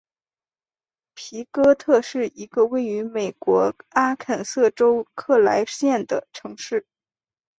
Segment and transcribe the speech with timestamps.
[1.13, 6.87] 皮哥特是一个位于美国阿肯色州克莱县的城市。